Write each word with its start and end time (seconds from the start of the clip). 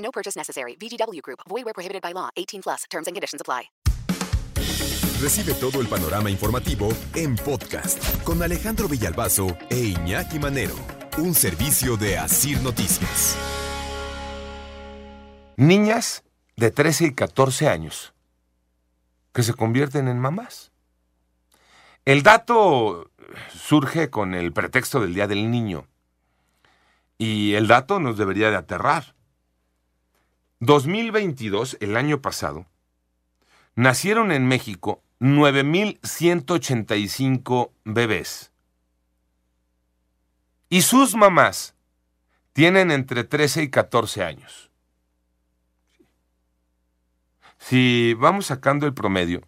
No 0.00 0.10
purchase 0.10 0.36
necessary. 0.36 0.76
VGW 0.76 1.22
Group. 1.22 1.40
Void 1.48 1.64
where 1.64 1.74
prohibited 1.74 2.02
by 2.02 2.12
law. 2.12 2.28
18 2.36 2.62
plus. 2.62 2.84
Terms 2.90 3.06
and 3.06 3.14
conditions 3.14 3.40
apply. 3.40 3.70
Recibe 5.20 5.52
todo 5.52 5.82
el 5.82 5.86
panorama 5.86 6.30
informativo 6.30 6.88
en 7.14 7.36
podcast 7.36 8.22
con 8.24 8.42
Alejandro 8.42 8.88
Villalbazo 8.88 9.48
e 9.68 9.76
Iñaki 9.76 10.38
Manero. 10.38 10.76
Un 11.18 11.34
servicio 11.34 11.98
de 11.98 12.16
Asir 12.16 12.58
Noticias. 12.62 13.36
Niñas 15.56 16.24
de 16.56 16.70
13 16.70 17.06
y 17.08 17.14
14 17.14 17.68
años 17.68 18.14
que 19.34 19.42
se 19.42 19.52
convierten 19.52 20.08
en 20.08 20.18
mamás. 20.18 20.72
El 22.06 22.22
dato 22.22 23.10
surge 23.54 24.08
con 24.08 24.34
el 24.34 24.54
pretexto 24.54 25.00
del 25.00 25.12
Día 25.12 25.26
del 25.26 25.50
Niño. 25.50 25.86
Y 27.18 27.54
el 27.54 27.66
dato 27.66 28.00
nos 28.00 28.16
debería 28.16 28.50
de 28.50 28.56
aterrar. 28.56 29.14
2022, 30.60 31.76
el 31.80 31.96
año 31.96 32.20
pasado, 32.20 32.66
nacieron 33.76 34.30
en 34.30 34.46
México 34.46 35.02
9.185 35.18 37.72
bebés. 37.84 38.52
Y 40.68 40.82
sus 40.82 41.14
mamás 41.14 41.74
tienen 42.52 42.90
entre 42.90 43.24
13 43.24 43.62
y 43.62 43.70
14 43.70 44.22
años. 44.22 44.70
Si 47.56 48.12
vamos 48.14 48.44
sacando 48.46 48.86
el 48.86 48.92
promedio, 48.92 49.40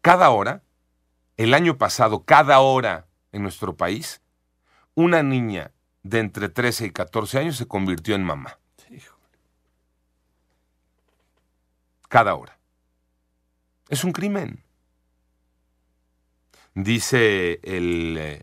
cada 0.00 0.30
hora, 0.30 0.62
el 1.36 1.52
año 1.52 1.76
pasado, 1.76 2.24
cada 2.24 2.60
hora 2.60 3.08
en 3.32 3.42
nuestro 3.42 3.76
país, 3.76 4.22
una 4.94 5.22
niña 5.22 5.72
de 6.08 6.20
entre 6.20 6.48
13 6.48 6.86
y 6.86 6.90
14 6.90 7.38
años 7.38 7.56
se 7.56 7.66
convirtió 7.66 8.14
en 8.14 8.24
mamá. 8.24 8.58
Cada 12.08 12.34
hora. 12.36 12.56
Es 13.88 14.04
un 14.04 14.12
crimen. 14.12 14.62
Dice 16.74 17.58
el 17.62 18.16
eh, 18.18 18.42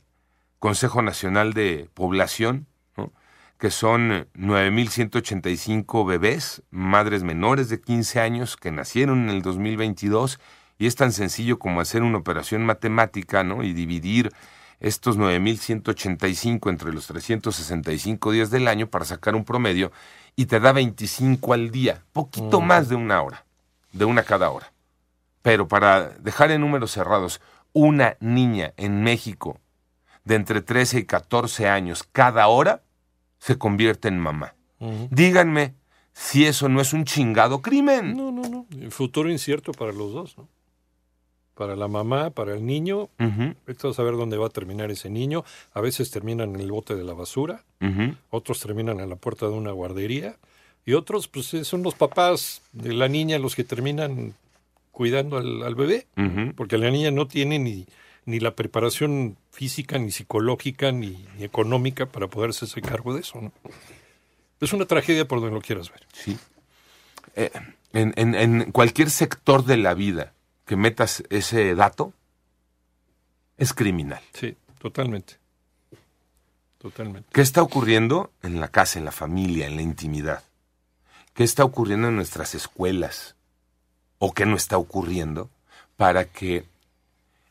Consejo 0.60 1.02
Nacional 1.02 1.54
de 1.54 1.90
Población 1.94 2.68
¿no? 2.98 3.14
que 3.58 3.70
son 3.70 4.28
9.185 4.34 6.06
bebés, 6.06 6.64
madres 6.72 7.24
menores 7.24 7.70
de 7.70 7.80
15 7.80 8.20
años 8.20 8.58
que 8.58 8.72
nacieron 8.72 9.24
en 9.24 9.30
el 9.30 9.42
2022 9.42 10.40
y 10.78 10.88
es 10.88 10.96
tan 10.96 11.14
sencillo 11.14 11.60
como 11.60 11.80
hacer 11.80 12.02
una 12.02 12.18
operación 12.18 12.66
matemática 12.66 13.44
¿no? 13.44 13.64
y 13.64 13.74
dividir 13.74 14.32
estos 14.80 15.18
9.185 15.18 16.70
entre 16.70 16.94
los 16.94 17.08
365 17.08 18.32
días 18.32 18.52
del 18.52 18.68
año 18.68 18.88
para 18.88 19.06
sacar 19.06 19.36
un 19.36 19.46
promedio 19.46 19.92
y 20.36 20.46
te 20.46 20.60
da 20.60 20.72
25 20.72 21.54
al 21.54 21.72
día, 21.72 22.04
poquito 22.12 22.62
más 22.62 22.90
de 22.90 22.96
una 22.96 23.22
hora, 23.22 23.46
de 23.92 24.06
una 24.06 24.24
cada 24.24 24.50
hora. 24.50 24.74
Pero 25.42 25.68
para 25.68 26.10
dejar 26.10 26.52
en 26.52 26.62
números 26.62 26.92
cerrados, 26.92 27.42
una 27.74 28.18
niña 28.20 28.74
en 28.78 29.04
México 29.04 29.60
de 30.24 30.36
entre 30.36 30.62
13 30.62 31.00
y 31.00 31.06
14 31.06 31.68
años 31.68 32.04
cada 32.12 32.48
hora 32.48 32.84
se 33.40 33.58
convierte 33.58 34.08
en 34.08 34.20
mamá. 34.20 34.56
Díganme 35.10 35.76
si 36.14 36.46
eso 36.46 36.70
no 36.70 36.82
es 36.82 36.94
un 36.94 37.06
chingado 37.06 37.62
crimen. 37.62 38.16
No, 38.16 38.32
no, 38.32 38.42
no. 38.44 38.68
El 38.72 38.92
futuro 38.92 39.30
incierto 39.30 39.72
para 39.72 39.92
los 39.92 40.12
dos, 40.12 40.38
¿no? 40.38 40.48
Para 41.56 41.76
la 41.76 41.88
mamá, 41.88 42.32
para 42.32 42.54
el 42.56 42.66
niño. 42.66 43.10
A 43.20 43.94
saber 43.94 44.16
dónde 44.16 44.38
va 44.38 44.48
a 44.48 44.50
terminar 44.50 44.90
ese 44.92 45.10
niño. 45.10 45.44
A 45.74 45.82
veces 45.82 46.10
terminan 46.12 46.56
en 46.56 46.62
el 46.62 46.72
bote 46.72 46.96
de 46.96 47.04
la 47.04 47.14
basura, 47.14 47.64
otros 48.30 48.60
terminan 48.60 49.00
en 49.00 49.10
la 49.10 49.16
puerta 49.18 49.46
de 49.48 49.52
una 49.54 49.72
guardería 49.72 50.36
y 50.86 50.94
otros, 50.94 51.28
pues 51.28 51.54
eh, 51.54 51.64
son 51.64 51.84
los 51.84 51.96
papás 51.96 52.62
de 52.74 52.94
la 52.94 53.08
niña 53.08 53.38
los 53.40 53.56
que 53.56 53.64
terminan 53.64 54.34
cuidando 54.92 55.38
al, 55.38 55.64
al 55.64 55.76
bebé, 55.76 56.08
porque 56.56 56.78
la 56.78 56.90
niña 56.92 57.10
no 57.12 57.28
tiene 57.28 57.58
ni, 57.60 57.86
ni 58.26 58.40
la 58.40 58.56
preparación 58.56 59.38
física, 59.52 59.98
ni 60.00 60.12
psicológica, 60.12 60.92
ni, 60.92 61.26
ni 61.38 61.44
económica 61.44 62.06
para 62.08 62.28
poderse 62.28 62.66
hacer 62.66 62.84
cargo 62.84 63.14
de 63.14 63.22
eso. 63.22 63.40
¿no? 63.42 63.52
Es 64.60 64.74
una 64.74 64.86
tragedia 64.86 65.26
por 65.28 65.40
donde 65.40 65.54
lo 65.56 65.62
quieras 65.62 65.90
ver. 65.92 66.02
Sí. 66.14 66.38
Eh, 67.36 67.50
en, 67.94 68.14
en- 68.18 68.36
en 68.36 68.72
cualquier 68.72 69.10
sector 69.10 69.66
de 69.66 69.78
la 69.78 69.94
vida 69.94 70.34
que 70.74 70.78
metas 70.78 71.24
ese 71.30 71.76
dato, 71.76 72.14
es 73.58 73.76
criminal. 73.76 74.24
Sí, 74.34 74.58
totalmente. 74.80 75.36
Totalmente. 76.80 77.30
¿Qué 77.32 77.42
está 77.42 77.62
ocurriendo 77.62 78.32
en 78.42 78.60
la 78.60 78.70
casa, 78.70 78.98
en 78.98 79.06
la 79.06 79.12
familia, 79.12 79.68
en 79.68 79.76
la 79.76 79.84
intimidad? 79.84 80.44
¿Qué 81.36 81.44
está 81.44 81.64
ocurriendo 81.64 82.08
en 82.08 82.16
nuestras 82.16 82.56
escuelas? 82.56 83.36
¿O 84.18 84.34
qué 84.34 84.48
no 84.48 84.56
está 84.56 84.80
ocurriendo 84.80 85.52
para 85.96 86.26
que 86.26 86.66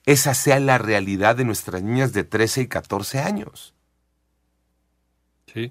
esa 0.04 0.34
sea 0.34 0.58
la 0.58 0.78
realidad 0.78 1.36
de 1.36 1.44
nuestras 1.44 1.80
niñas 1.80 2.12
de 2.12 2.24
13 2.24 2.62
y 2.62 2.66
14 2.66 3.20
años? 3.20 3.72
Sí. 5.54 5.70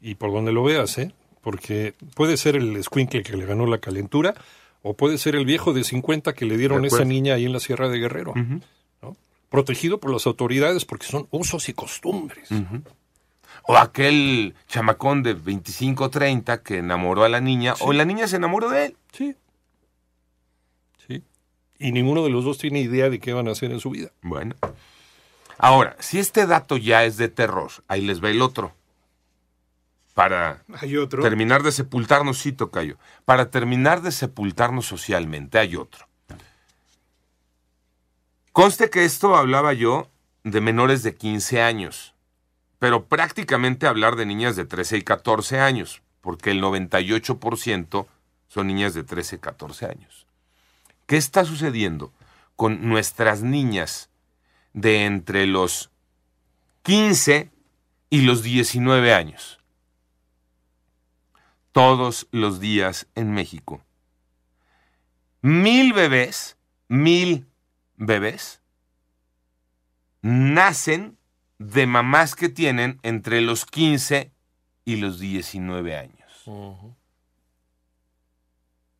Y 0.00 0.16
por 0.16 0.32
donde 0.32 0.50
lo 0.50 0.64
veas, 0.64 0.98
¿eh? 0.98 1.14
Porque 1.42 1.94
puede 2.16 2.36
ser 2.36 2.56
el 2.56 2.74
escuincle 2.74 3.22
que 3.22 3.36
le 3.36 3.46
ganó 3.46 3.66
la 3.66 3.78
calentura 3.78 4.34
o 4.82 4.94
puede 4.94 5.18
ser 5.18 5.36
el 5.36 5.44
viejo 5.44 5.72
de 5.72 5.84
50 5.84 6.32
que 6.32 6.44
le 6.46 6.56
dieron 6.56 6.84
a 6.84 6.86
esa 6.86 7.04
niña 7.04 7.34
ahí 7.34 7.44
en 7.44 7.52
la 7.52 7.60
Sierra 7.60 7.88
de 7.88 7.98
Guerrero. 7.98 8.34
¿no? 9.02 9.16
Protegido 9.48 9.98
por 9.98 10.12
las 10.12 10.26
autoridades 10.26 10.84
porque 10.84 11.06
son 11.06 11.26
usos 11.30 11.68
y 11.68 11.74
costumbres. 11.74 12.48
O 13.64 13.76
aquel 13.76 14.54
chamacón 14.68 15.22
de 15.22 15.34
25 15.34 16.04
o 16.04 16.10
30 16.10 16.62
que 16.62 16.78
enamoró 16.78 17.24
a 17.24 17.28
la 17.28 17.40
niña, 17.40 17.74
o 17.80 17.92
la 17.92 18.04
niña 18.04 18.26
se 18.26 18.36
enamoró 18.36 18.70
de 18.70 18.86
él. 18.86 18.96
Sí. 19.12 19.34
Sí. 21.06 21.22
Y 21.78 21.92
ninguno 21.92 22.24
de 22.24 22.30
los 22.30 22.44
dos 22.44 22.58
tiene 22.58 22.80
idea 22.80 23.10
de 23.10 23.18
qué 23.20 23.32
van 23.32 23.48
a 23.48 23.52
hacer 23.52 23.70
en 23.70 23.80
su 23.80 23.90
vida. 23.90 24.10
Bueno. 24.22 24.54
Ahora, 25.58 25.94
si 26.00 26.18
este 26.18 26.46
dato 26.46 26.78
ya 26.78 27.04
es 27.04 27.18
de 27.18 27.28
terror, 27.28 27.70
ahí 27.86 28.00
les 28.00 28.24
va 28.24 28.30
el 28.30 28.40
otro. 28.40 28.72
Para 30.14 30.62
Hay 30.80 30.96
otro. 30.96 31.22
terminar 31.22 31.62
de 31.62 31.72
sepultarnos, 31.72 32.38
sí, 32.38 32.52
Tocayo. 32.52 32.96
Para 33.24 33.50
terminar 33.50 34.02
de 34.02 34.12
sepultarnos 34.12 34.86
socialmente, 34.86 35.58
hay 35.58 35.76
otro. 35.76 36.06
Conste 38.52 38.90
que 38.90 39.04
esto 39.04 39.36
hablaba 39.36 39.72
yo 39.72 40.08
de 40.42 40.60
menores 40.60 41.02
de 41.02 41.14
15 41.14 41.62
años, 41.62 42.14
pero 42.78 43.06
prácticamente 43.06 43.86
hablar 43.86 44.16
de 44.16 44.26
niñas 44.26 44.56
de 44.56 44.64
13 44.64 44.98
y 44.98 45.02
14 45.02 45.60
años, 45.60 46.02
porque 46.20 46.50
el 46.50 46.60
98% 46.60 48.06
son 48.48 48.66
niñas 48.66 48.94
de 48.94 49.04
13 49.04 49.36
y 49.36 49.38
14 49.38 49.86
años. 49.86 50.26
¿Qué 51.06 51.16
está 51.16 51.44
sucediendo 51.44 52.12
con 52.56 52.88
nuestras 52.88 53.42
niñas 53.42 54.10
de 54.72 55.04
entre 55.04 55.46
los 55.46 55.90
15 56.82 57.50
y 58.10 58.22
los 58.22 58.42
19 58.42 59.14
años? 59.14 59.59
Todos 61.72 62.26
los 62.30 62.60
días 62.60 63.06
en 63.14 63.32
México. 63.32 63.82
Mil 65.42 65.92
bebés, 65.92 66.56
mil 66.88 67.46
bebés, 67.96 68.60
nacen 70.22 71.16
de 71.58 71.86
mamás 71.86 72.34
que 72.34 72.48
tienen 72.48 72.98
entre 73.02 73.40
los 73.40 73.66
15 73.66 74.32
y 74.84 74.96
los 74.96 75.18
19 75.20 75.96
años. 75.96 76.44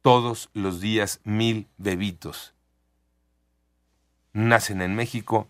Todos 0.02 0.50
los 0.54 0.80
días 0.80 1.20
mil 1.24 1.68
bebitos 1.76 2.54
nacen 4.32 4.80
en 4.82 4.94
México 4.94 5.48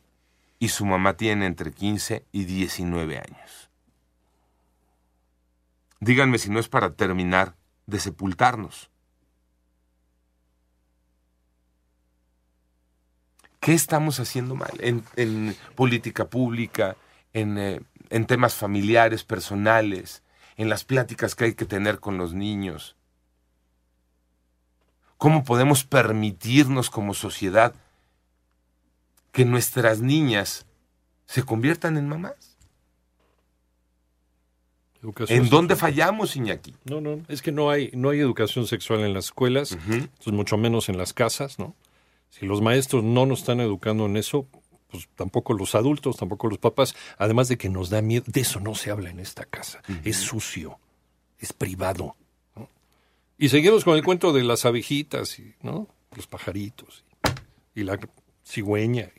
y 0.58 0.68
su 0.68 0.84
mamá 0.86 1.16
tiene 1.16 1.46
entre 1.46 1.72
15 1.72 2.24
y 2.32 2.44
19 2.44 3.18
años. 3.18 3.69
Díganme 6.00 6.38
si 6.38 6.50
no 6.50 6.58
es 6.58 6.68
para 6.68 6.94
terminar 6.94 7.54
de 7.86 8.00
sepultarnos. 8.00 8.90
¿Qué 13.60 13.74
estamos 13.74 14.20
haciendo 14.20 14.54
mal 14.54 14.72
en, 14.80 15.54
política 15.76 16.28
pública, 16.28 16.96
en, 17.34 17.58
eh, 17.58 17.80
en 18.08 18.26
temas 18.26 18.54
familiares, 18.54 19.24
personales, 19.24 20.22
en 20.60 20.68
las 20.68 20.84
pláticas 20.84 21.34
que 21.34 21.44
hay 21.44 21.54
que 21.54 21.64
tener 21.64 22.00
con 22.00 22.18
los 22.18 22.34
niños. 22.34 22.94
¿Cómo 25.16 25.42
podemos 25.42 25.84
permitirnos 25.84 26.90
como 26.90 27.14
sociedad 27.14 27.74
que 29.32 29.46
nuestras 29.46 30.00
niñas 30.00 30.66
se 31.24 31.44
conviertan 31.44 31.96
en 31.96 32.08
mamás? 32.08 32.49
Educación 35.02 35.38
¿En 35.38 35.48
dónde 35.48 35.76
fallamos, 35.76 36.36
Iñaki? 36.36 36.74
No, 36.84 37.00
no, 37.00 37.22
es 37.28 37.40
que 37.40 37.52
no 37.52 37.70
hay, 37.70 37.90
no 37.94 38.10
hay 38.10 38.20
educación 38.20 38.66
sexual 38.66 39.00
en 39.00 39.14
las 39.14 39.26
escuelas, 39.26 39.78
pues 39.86 40.34
mucho 40.34 40.58
menos 40.58 40.88
en 40.88 40.98
las 40.98 41.14
casas, 41.14 41.58
¿no? 41.58 41.74
Si 42.28 42.46
los 42.46 42.60
maestros 42.60 43.02
no 43.02 43.26
nos 43.26 43.40
están 43.40 43.60
educando 43.60 44.06
en 44.06 44.16
eso, 44.16 44.46
pues 44.90 45.08
tampoco 45.16 45.54
los 45.54 45.74
adultos, 45.74 46.16
tampoco 46.16 46.48
los 46.48 46.58
papás, 46.58 46.94
además 47.16 47.48
de 47.48 47.56
que 47.56 47.68
nos 47.68 47.90
da 47.90 48.02
miedo, 48.02 48.24
de 48.26 48.40
eso 48.42 48.60
no 48.60 48.74
se 48.74 48.90
habla 48.90 49.10
en 49.10 49.20
esta 49.20 49.44
casa, 49.46 49.82
es 50.04 50.16
sucio, 50.16 50.78
es 51.38 51.52
privado. 51.52 52.16
¿no? 52.54 52.68
Y 53.38 53.48
seguimos 53.48 53.84
con 53.84 53.96
el 53.96 54.04
cuento 54.04 54.32
de 54.32 54.44
las 54.44 54.64
abejitas, 54.64 55.38
y, 55.38 55.54
¿no? 55.62 55.88
Los 56.14 56.26
pajaritos, 56.26 57.04
y, 57.74 57.80
y 57.80 57.84
la 57.84 57.98
cigüeña. 58.44 59.10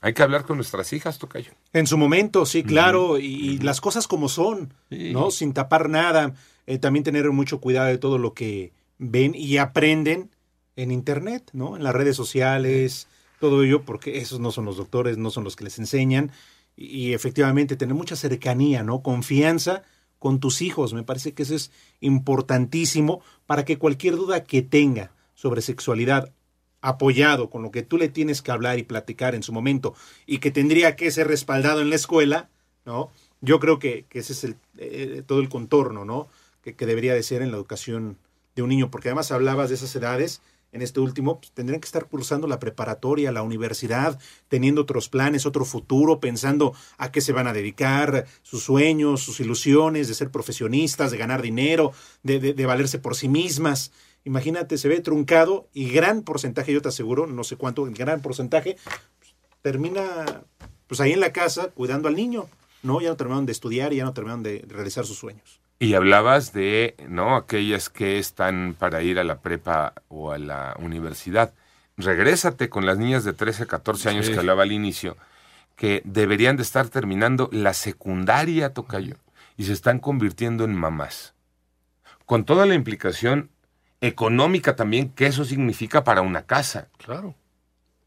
Hay 0.00 0.14
que 0.14 0.22
hablar 0.22 0.44
con 0.44 0.56
nuestras 0.56 0.92
hijas, 0.92 1.18
Tocayo. 1.18 1.52
En 1.72 1.86
su 1.86 1.98
momento, 1.98 2.46
sí, 2.46 2.62
claro, 2.62 3.18
y, 3.18 3.24
y 3.26 3.58
las 3.58 3.80
cosas 3.80 4.06
como 4.06 4.28
son, 4.28 4.72
Sí. 4.90 5.12
¿no? 5.12 5.30
Sin 5.30 5.52
tapar 5.52 5.88
nada. 5.88 6.34
Eh, 6.66 6.78
también 6.78 7.02
tener 7.02 7.28
mucho 7.30 7.60
cuidado 7.60 7.88
de 7.88 7.98
todo 7.98 8.18
lo 8.18 8.34
que 8.34 8.72
ven 8.98 9.34
y 9.34 9.56
aprenden 9.56 10.30
en 10.76 10.90
Internet, 10.92 11.50
¿no? 11.52 11.76
En 11.76 11.82
las 11.82 11.94
redes 11.94 12.14
sociales, 12.14 13.08
todo 13.40 13.64
ello, 13.64 13.82
porque 13.82 14.18
esos 14.18 14.38
no 14.38 14.50
son 14.52 14.66
los 14.66 14.76
doctores, 14.76 15.16
no 15.18 15.30
son 15.30 15.42
los 15.44 15.56
que 15.56 15.64
les 15.64 15.78
enseñan. 15.78 16.30
Y, 16.76 16.86
y 17.08 17.14
efectivamente, 17.14 17.74
tener 17.76 17.94
mucha 17.94 18.14
cercanía, 18.16 18.82
¿no? 18.84 19.02
Confianza 19.02 19.82
con 20.20 20.38
tus 20.40 20.62
hijos. 20.62 20.94
Me 20.94 21.02
parece 21.02 21.32
que 21.32 21.42
eso 21.42 21.54
es 21.56 21.72
importantísimo 22.00 23.20
para 23.46 23.64
que 23.64 23.78
cualquier 23.78 24.14
duda 24.16 24.44
que 24.44 24.62
tenga 24.62 25.10
sobre 25.34 25.62
sexualidad 25.62 26.32
apoyado 26.80 27.50
con 27.50 27.62
lo 27.62 27.70
que 27.70 27.82
tú 27.82 27.98
le 27.98 28.08
tienes 28.08 28.42
que 28.42 28.50
hablar 28.50 28.78
y 28.78 28.82
platicar 28.84 29.34
en 29.34 29.42
su 29.42 29.52
momento 29.52 29.94
y 30.26 30.38
que 30.38 30.50
tendría 30.50 30.96
que 30.96 31.10
ser 31.10 31.28
respaldado 31.28 31.80
en 31.80 31.90
la 31.90 31.96
escuela, 31.96 32.48
¿no? 32.84 33.10
Yo 33.40 33.60
creo 33.60 33.78
que, 33.78 34.06
ese 34.10 34.32
es 34.32 34.44
el, 34.44 34.56
eh, 34.78 35.22
todo 35.26 35.40
el 35.40 35.48
contorno, 35.48 36.04
¿no? 36.04 36.28
Que, 36.62 36.74
debería 36.86 37.14
de 37.14 37.22
ser 37.22 37.42
en 37.42 37.50
la 37.50 37.56
educación 37.56 38.18
de 38.54 38.62
un 38.62 38.68
niño, 38.68 38.90
porque 38.90 39.08
además 39.08 39.30
hablabas 39.32 39.68
de 39.68 39.76
esas 39.76 39.94
edades, 39.96 40.42
en 40.70 40.82
este 40.82 41.00
último, 41.00 41.40
pues, 41.40 41.50
tendrían 41.52 41.80
que 41.80 41.86
estar 41.86 42.06
cursando 42.06 42.46
la 42.46 42.58
preparatoria, 42.58 43.32
la 43.32 43.42
universidad, 43.42 44.18
teniendo 44.48 44.82
otros 44.82 45.08
planes, 45.08 45.46
otro 45.46 45.64
futuro, 45.64 46.20
pensando 46.20 46.74
a 46.98 47.10
qué 47.10 47.22
se 47.22 47.32
van 47.32 47.46
a 47.46 47.54
dedicar, 47.54 48.26
sus 48.42 48.64
sueños, 48.64 49.22
sus 49.22 49.40
ilusiones 49.40 50.08
de 50.08 50.14
ser 50.14 50.30
profesionistas, 50.30 51.10
de 51.10 51.16
ganar 51.16 51.40
dinero, 51.40 51.92
de- 52.22 52.38
de 52.52 52.66
valerse 52.66 52.98
por 52.98 53.14
sí 53.16 53.28
mismas. 53.28 53.92
Imagínate, 54.24 54.76
se 54.78 54.88
ve 54.88 55.00
truncado 55.00 55.68
y 55.72 55.90
gran 55.90 56.22
porcentaje, 56.22 56.72
yo 56.72 56.82
te 56.82 56.88
aseguro, 56.88 57.26
no 57.26 57.44
sé 57.44 57.56
cuánto, 57.56 57.84
gran 57.84 58.20
porcentaje, 58.20 58.76
pues, 59.18 59.34
termina 59.62 60.02
pues 60.86 61.00
ahí 61.00 61.12
en 61.12 61.20
la 61.20 61.32
casa 61.32 61.68
cuidando 61.70 62.08
al 62.08 62.16
niño. 62.16 62.46
No, 62.82 63.00
ya 63.00 63.08
no 63.08 63.16
terminaron 63.16 63.46
de 63.46 63.52
estudiar 63.52 63.92
y 63.92 63.96
ya 63.96 64.04
no 64.04 64.12
terminaron 64.12 64.42
de 64.42 64.64
realizar 64.68 65.04
sus 65.04 65.18
sueños. 65.18 65.60
Y 65.80 65.94
hablabas 65.94 66.52
de, 66.52 66.94
¿no? 67.08 67.36
Aquellas 67.36 67.88
que 67.88 68.18
están 68.18 68.74
para 68.78 69.02
ir 69.02 69.18
a 69.18 69.24
la 69.24 69.38
prepa 69.40 69.94
o 70.08 70.32
a 70.32 70.38
la 70.38 70.74
universidad. 70.80 71.52
Regrésate 71.96 72.68
con 72.68 72.86
las 72.86 72.98
niñas 72.98 73.24
de 73.24 73.32
13, 73.32 73.66
14 73.66 74.08
años 74.08 74.26
Sí. 74.26 74.32
que 74.32 74.38
hablaba 74.38 74.62
al 74.62 74.72
inicio, 74.72 75.16
que 75.76 76.02
deberían 76.04 76.56
de 76.56 76.62
estar 76.62 76.88
terminando 76.88 77.48
la 77.52 77.74
secundaria, 77.74 78.72
Tocayo, 78.72 79.16
y 79.56 79.64
se 79.64 79.72
están 79.72 79.98
convirtiendo 79.98 80.64
en 80.64 80.74
mamás. 80.74 81.34
Con 82.26 82.44
toda 82.44 82.66
la 82.66 82.74
implicación 82.74 83.50
económica 84.00 84.76
también 84.76 85.10
que 85.10 85.26
eso 85.26 85.44
significa 85.44 86.04
para 86.04 86.22
una 86.22 86.42
casa. 86.42 86.88
Claro, 86.98 87.34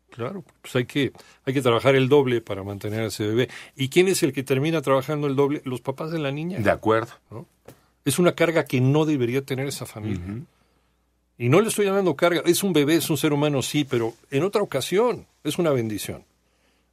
claro. 0.09 0.43
Pues 0.61 0.75
hay 0.75 0.85
que, 0.85 1.11
hay 1.45 1.53
que 1.53 1.61
trabajar 1.61 1.95
el 1.95 2.09
doble 2.09 2.41
para 2.41 2.63
mantener 2.63 3.01
a 3.01 3.05
ese 3.07 3.27
bebé. 3.27 3.49
¿Y 3.75 3.89
quién 3.89 4.07
es 4.07 4.23
el 4.23 4.33
que 4.33 4.43
termina 4.43 4.81
trabajando 4.81 5.27
el 5.27 5.35
doble? 5.35 5.61
Los 5.65 5.81
papás 5.81 6.11
de 6.11 6.19
la 6.19 6.31
niña. 6.31 6.59
De 6.59 6.71
acuerdo. 6.71 7.13
Es 8.05 8.19
una 8.19 8.33
carga 8.33 8.65
que 8.65 8.81
no 8.81 9.05
debería 9.05 9.43
tener 9.43 9.67
esa 9.67 9.85
familia. 9.85 10.43
Y 11.37 11.49
no 11.49 11.59
le 11.59 11.69
estoy 11.69 11.85
llamando 11.85 12.15
carga. 12.15 12.41
Es 12.45 12.63
un 12.63 12.73
bebé, 12.73 12.95
es 12.95 13.09
un 13.09 13.17
ser 13.17 13.33
humano, 13.33 13.61
sí, 13.61 13.83
pero 13.83 14.13
en 14.29 14.43
otra 14.43 14.61
ocasión 14.61 15.25
es 15.43 15.57
una 15.57 15.71
bendición. 15.71 16.23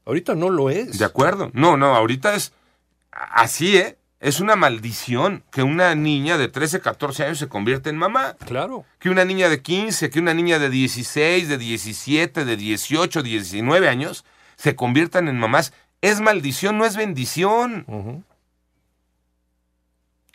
Ahorita 0.06 0.34
no 0.34 0.48
lo 0.48 0.70
es. 0.70 0.98
De 0.98 1.04
acuerdo. 1.04 1.50
No, 1.52 1.76
no, 1.76 1.94
ahorita 1.94 2.34
es 2.34 2.52
así, 3.10 3.76
¿eh? 3.76 3.98
Es 4.20 4.40
una 4.40 4.56
maldición 4.56 5.44
que 5.52 5.62
una 5.62 5.94
niña 5.94 6.38
de 6.38 6.48
13, 6.48 6.80
14 6.80 7.24
años 7.24 7.38
se 7.38 7.48
convierta 7.48 7.88
en 7.88 7.96
mamá. 7.96 8.36
Claro. 8.46 8.84
Que 8.98 9.10
una 9.10 9.24
niña 9.24 9.48
de 9.48 9.62
15, 9.62 10.10
que 10.10 10.18
una 10.18 10.34
niña 10.34 10.58
de 10.58 10.70
16, 10.70 11.48
de 11.48 11.56
17, 11.56 12.44
de 12.44 12.56
18, 12.56 13.22
19 13.22 13.88
años 13.88 14.24
se 14.56 14.74
conviertan 14.74 15.28
en 15.28 15.38
mamás. 15.38 15.72
Es 16.00 16.20
maldición, 16.20 16.78
no 16.78 16.84
es 16.84 16.96
bendición. 16.96 18.24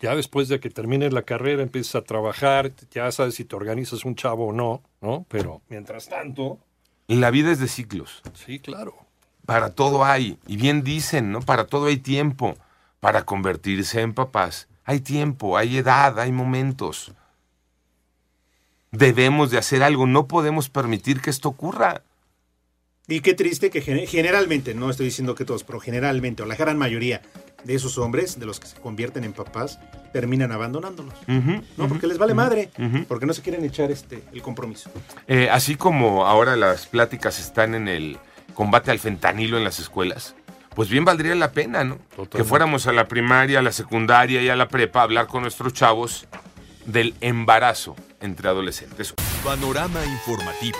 Ya 0.00 0.16
después 0.16 0.48
de 0.48 0.60
que 0.60 0.70
termines 0.70 1.12
la 1.12 1.22
carrera, 1.22 1.62
empiezas 1.62 1.96
a 1.96 2.02
trabajar, 2.02 2.72
ya 2.90 3.10
sabes 3.12 3.34
si 3.34 3.44
te 3.44 3.54
organizas 3.56 4.04
un 4.04 4.14
chavo 4.14 4.48
o 4.48 4.52
no, 4.52 4.82
¿no? 5.00 5.24
Pero 5.28 5.62
mientras 5.68 6.08
tanto, 6.08 6.58
La 7.06 7.30
vida 7.30 7.52
es 7.52 7.58
de 7.58 7.68
ciclos. 7.68 8.22
sí, 8.34 8.58
claro. 8.60 8.96
Para 9.46 9.74
todo 9.74 10.06
hay. 10.06 10.38
Y 10.46 10.56
bien 10.56 10.82
dicen, 10.84 11.30
¿no? 11.30 11.40
Para 11.40 11.66
todo 11.66 11.86
hay 11.86 11.98
tiempo. 11.98 12.56
Para 13.04 13.26
convertirse 13.26 14.00
en 14.00 14.14
papás. 14.14 14.66
Hay 14.86 15.00
tiempo, 15.00 15.58
hay 15.58 15.76
edad, 15.76 16.18
hay 16.18 16.32
momentos. 16.32 17.12
Debemos 18.92 19.50
de 19.50 19.58
hacer 19.58 19.82
algo. 19.82 20.06
No 20.06 20.26
podemos 20.26 20.70
permitir 20.70 21.20
que 21.20 21.28
esto 21.28 21.50
ocurra. 21.50 22.00
Y 23.06 23.20
qué 23.20 23.34
triste 23.34 23.68
que 23.68 23.82
gene- 23.82 24.06
generalmente, 24.06 24.72
no 24.74 24.88
estoy 24.88 25.04
diciendo 25.04 25.34
que 25.34 25.44
todos, 25.44 25.64
pero 25.64 25.80
generalmente, 25.80 26.42
o 26.42 26.46
la 26.46 26.54
gran 26.56 26.78
mayoría 26.78 27.20
de 27.62 27.74
esos 27.74 27.98
hombres, 27.98 28.38
de 28.40 28.46
los 28.46 28.58
que 28.58 28.68
se 28.68 28.80
convierten 28.80 29.24
en 29.24 29.34
papás, 29.34 29.78
terminan 30.14 30.50
abandonándolos. 30.52 31.12
¿No? 31.76 31.88
Porque 31.90 32.06
les 32.06 32.16
vale 32.16 32.32
madre, 32.32 32.70
porque 33.06 33.26
no 33.26 33.34
se 33.34 33.42
quieren 33.42 33.66
echar 33.66 33.90
este 33.90 34.22
el 34.32 34.40
compromiso. 34.40 34.90
Eh, 35.26 35.50
así 35.52 35.76
como 35.76 36.24
ahora 36.24 36.56
las 36.56 36.86
pláticas 36.86 37.38
están 37.38 37.74
en 37.74 37.86
el 37.86 38.16
combate 38.54 38.90
al 38.90 38.98
fentanilo 38.98 39.58
en 39.58 39.64
las 39.64 39.78
escuelas, 39.78 40.34
pues 40.74 40.88
bien 40.88 41.04
valdría 41.04 41.34
la 41.34 41.52
pena, 41.52 41.84
¿no? 41.84 41.96
Totalmente. 41.96 42.38
Que 42.38 42.44
fuéramos 42.44 42.86
a 42.86 42.92
la 42.92 43.06
primaria, 43.06 43.60
a 43.60 43.62
la 43.62 43.72
secundaria 43.72 44.42
y 44.42 44.48
a 44.48 44.56
la 44.56 44.68
prepa 44.68 45.00
a 45.00 45.02
hablar 45.04 45.26
con 45.26 45.42
nuestros 45.42 45.72
chavos 45.72 46.26
del 46.86 47.14
embarazo 47.20 47.96
entre 48.20 48.48
adolescentes. 48.48 49.14
Panorama 49.42 50.04
informativo. 50.04 50.78